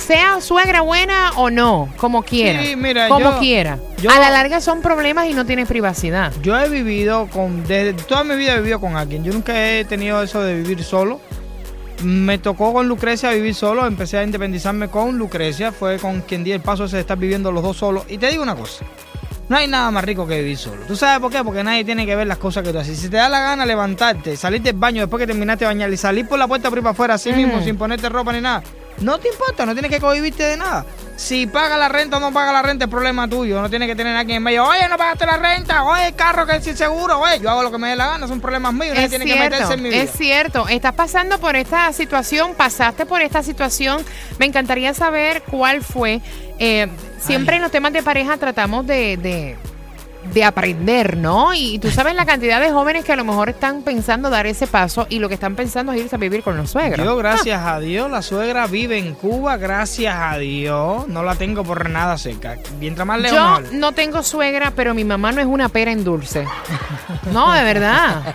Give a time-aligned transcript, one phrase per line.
[0.00, 2.62] Sea suegra buena o no, como quiera.
[2.64, 3.78] Sí, mira, como yo- quiera.
[4.02, 6.32] yo- a la larga son problemas y no tienes privacidad.
[6.42, 9.22] Yo he vivido con, desde toda mi vida he vivido con alguien.
[9.22, 11.20] Yo nunca he tenido eso de vivir solo.
[12.02, 16.52] Me tocó con Lucrecia vivir solo, empecé a independizarme con Lucrecia, fue con quien di
[16.52, 18.04] el paso ese de estar viviendo los dos solos.
[18.08, 18.84] Y te digo una cosa,
[19.50, 20.82] no hay nada más rico que vivir solo.
[20.88, 21.44] ¿Tú sabes por qué?
[21.44, 22.98] Porque nadie tiene que ver las cosas que tú haces.
[22.98, 25.96] Si te da la gana levantarte, salir del baño después que terminaste de bañar y
[25.98, 28.62] salir por la puerta por para afuera así mismo sin ponerte ropa ni nada,
[29.00, 30.84] no te importa, no tienes que cohibirte de nada.
[31.16, 33.60] Si paga la renta o no paga la renta, es problema tuyo.
[33.60, 34.64] No tienes que tener a alguien en medio.
[34.64, 35.84] Oye, no pagaste la renta.
[35.84, 37.18] Oye, el carro que es sin seguro.
[37.20, 38.26] Oye, yo hago lo que me dé la gana.
[38.26, 38.96] Son problemas míos.
[38.96, 40.02] Es tiene que meterse en mi vida.
[40.02, 40.66] es cierto.
[40.66, 44.02] Estás pasando por esta situación, pasaste por esta situación.
[44.38, 46.22] Me encantaría saber cuál fue.
[46.58, 46.88] Eh,
[47.20, 47.56] siempre Ay.
[47.58, 49.58] en los temas de pareja tratamos de, de,
[50.32, 51.54] de aprender, ¿no?
[51.54, 54.66] Y tú sabes la cantidad de jóvenes que a lo mejor están pensando dar ese
[54.66, 57.04] paso y lo que están pensando es irse a vivir con los suegros.
[57.04, 59.56] Yo, gracias a Dios, la suegra vive en Cuba.
[59.56, 61.08] Gracias a Dios.
[61.08, 62.56] No la tengo por nada cerca.
[62.78, 66.04] Mientras más lejos, Yo no tengo suegra, pero mi mamá no es una pera en
[66.04, 66.46] dulce.
[67.32, 68.34] No, de verdad.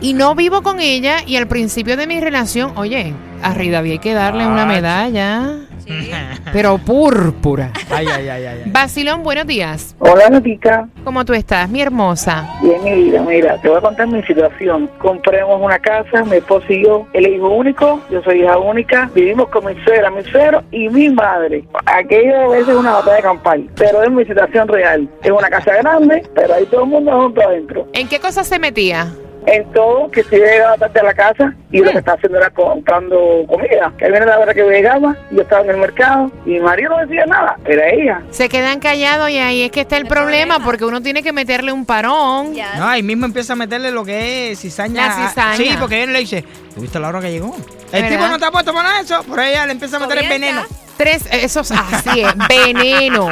[0.00, 3.98] Y no vivo con ella y al principio de mi relación, oye, a Rida había
[3.98, 5.65] que darle una Ah,
[6.52, 7.72] pero púrpura.
[7.90, 8.60] Ay, ay, ay, ay.
[8.64, 8.70] ay.
[8.70, 9.96] Basilón, buenos días.
[9.98, 10.88] Hola, Natica.
[11.04, 12.48] ¿Cómo tú estás, mi hermosa?
[12.62, 14.90] Bien, mi vida, mira, te voy a contar mi situación.
[14.98, 19.10] Compramos una casa, mi esposo y yo, él es hijo único, yo soy hija única,
[19.14, 21.64] vivimos con mi suegra, mi suegro y mi madre.
[21.86, 25.08] Aquello a veces es una batalla de campal, pero es mi situación real.
[25.22, 27.86] Es una casa grande, pero hay todo el mundo junto adentro.
[27.92, 29.08] ¿En qué cosas se metía?
[29.46, 32.50] En todo, que se llegaba tarde a la casa y lo que estaba haciendo era
[32.50, 33.92] comprando comida.
[33.96, 36.98] Que viene la hora que llegaba, yo estaba en el mercado y mi marido no
[37.06, 38.22] decía nada, era ella.
[38.32, 40.64] Se quedan callados y ahí es que está el, El problema, problema.
[40.64, 42.54] porque uno tiene que meterle un parón.
[42.76, 45.06] No, ahí mismo empieza a meterle lo que es cizaña.
[45.06, 45.56] La cizaña.
[45.56, 47.54] Sí, porque él le dice, ¿tuviste la hora que llegó?
[47.92, 48.08] El ¿Verdad?
[48.08, 49.22] tipo no está puesto para eso.
[49.22, 50.62] Por ella le empieza a meter el veneno.
[50.96, 53.28] Tres, esos así es, veneno.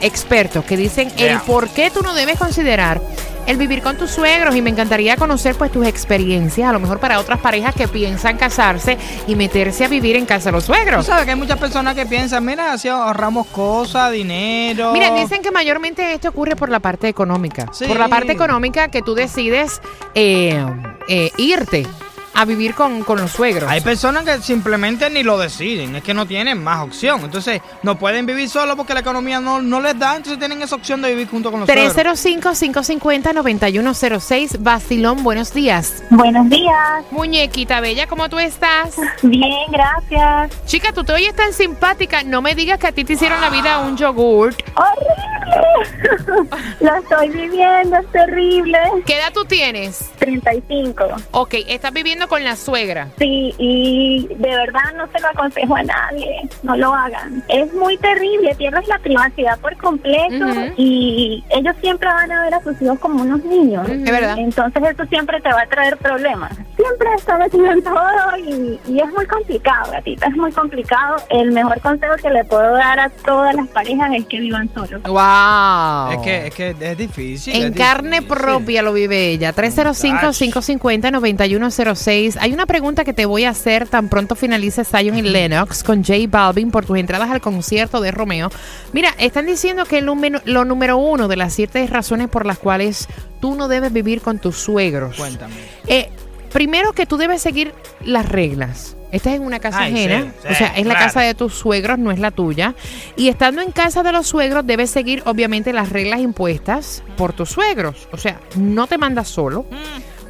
[0.00, 3.00] Expertos que dicen el por qué tú no debes considerar
[3.46, 6.98] el vivir con tus suegros y me encantaría conocer pues tus experiencias, a lo mejor
[7.00, 10.72] para otras parejas que piensan casarse y meterse a vivir en casa de los Tú
[10.72, 11.06] suegros.
[11.06, 14.92] sabes que hay muchas personas que piensan, mira, así ahorramos cosas, dinero.
[14.92, 17.66] Mira, dicen que mayormente esto ocurre por la parte económica.
[17.72, 17.86] Sí.
[17.86, 19.80] Por la parte económica que tú decides
[20.14, 20.64] eh,
[21.08, 21.86] eh, irte
[22.34, 23.70] a vivir con, con los suegros.
[23.70, 27.20] Hay personas que simplemente ni lo deciden, es que no tienen más opción.
[27.24, 30.76] Entonces, no pueden vivir solo porque la economía no, no les da, entonces tienen esa
[30.76, 31.94] opción de vivir junto con los suegros.
[31.96, 34.56] 305-550-9106.
[34.60, 36.02] Basilón, buenos días.
[36.10, 37.04] Buenos días.
[37.10, 38.96] Muñequita bella, ¿cómo tú estás?
[39.22, 40.52] Bien, gracias.
[40.66, 42.22] Chica, tú te oyes tan simpática.
[42.22, 44.62] No me digas que a ti te hicieron la vida un yogurt.
[44.76, 45.32] ¡Horrible!
[46.80, 48.78] Lo estoy viviendo, es terrible.
[49.06, 50.10] ¿Qué edad tú tienes?
[50.22, 51.04] 35.
[51.32, 53.08] Ok, estás viviendo con la suegra.
[53.18, 56.48] Sí, y de verdad no se lo aconsejo a nadie.
[56.62, 57.42] No lo hagan.
[57.48, 60.46] Es muy terrible, pierdes la privacidad por completo
[60.76, 63.88] y ellos siempre van a ver a sus hijos como unos niños.
[63.88, 64.38] Es verdad.
[64.38, 66.52] Entonces eso siempre te va a traer problemas.
[66.82, 71.16] Siempre está metido en todo y, y es muy complicado, gatita, es muy complicado.
[71.30, 75.00] El mejor consejo que le puedo dar a todas las parejas es que vivan solos.
[75.04, 76.12] ¡Wow!
[76.12, 77.54] Es que, es que es difícil.
[77.54, 78.36] En es carne difícil.
[78.36, 79.54] propia lo vive ella.
[79.54, 82.36] 305-550-9106.
[82.40, 86.02] Hay una pregunta que te voy a hacer tan pronto finalice Zion y Lennox con
[86.04, 88.50] J Balvin por tus entradas al concierto de Romeo.
[88.92, 92.58] Mira, están diciendo que el número- lo número uno de las siete razones por las
[92.58, 93.08] cuales
[93.40, 95.16] tú no debes vivir con tus suegros.
[95.16, 95.54] Cuéntame.
[95.86, 96.10] Eh,
[96.52, 98.96] primero que tú debes seguir las reglas.
[99.10, 101.06] Estás en una casa Ay, ajena, sí, sí, o sea, es la claro.
[101.06, 102.74] casa de tus suegros, no es la tuya.
[103.14, 107.50] Y estando en casa de los suegros, debes seguir obviamente las reglas impuestas por tus
[107.50, 108.08] suegros.
[108.12, 109.66] O sea, no te mandas solo.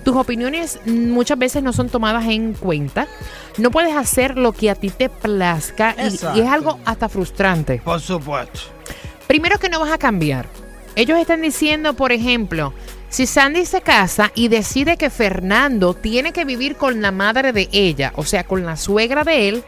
[0.05, 3.07] Tus opiniones muchas veces no son tomadas en cuenta.
[3.57, 7.81] No puedes hacer lo que a ti te plazca y- y, es algo hasta frustrante.
[7.85, 8.59] Por supuesto.
[9.29, 10.47] Primero que no vas a cambiar.
[10.97, 12.75] Ellos están diciendo, por ejemplo,
[13.13, 17.69] si Sandy se casa y decide que Fernando tiene que vivir con la madre de
[17.71, 19.65] ella, o sea, con la suegra de él,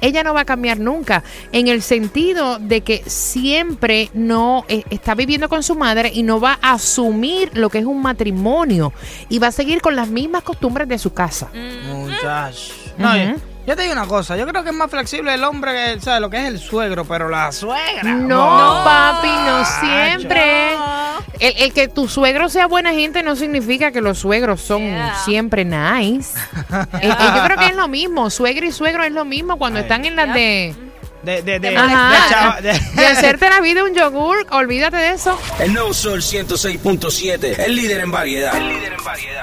[0.00, 5.16] ella no va a cambiar nunca, en el sentido de que siempre no eh, está
[5.16, 8.92] viviendo con su madre y no va a asumir lo que es un matrimonio
[9.28, 11.48] y va a seguir con las mismas costumbres de su casa.
[11.88, 12.74] Muchacho.
[12.96, 13.34] No, yo,
[13.66, 16.20] yo te digo una cosa, yo creo que es más flexible el hombre que, ¿sabes?
[16.20, 18.04] Lo que es el suegro, pero la suegra.
[18.04, 20.76] No, papi, no siempre.
[20.78, 21.03] no.
[21.40, 25.16] El, el que tu suegro sea buena gente no significa que los suegros son Yeah.
[25.24, 26.38] siempre nice.
[26.70, 28.30] Eh, eh, yo creo que es lo mismo.
[28.30, 29.82] Suegra y suegro es lo mismo cuando Ay.
[29.84, 30.74] están en las de,
[31.22, 32.10] De, de, de, Ajá.
[32.10, 34.46] de chava- de- de hacerte la vida un yogur.
[34.50, 35.38] Olvídate de eso.
[35.58, 38.54] El nuevo Sol 106.7, el líder en variedad.
[38.56, 39.42] El líder en variedad.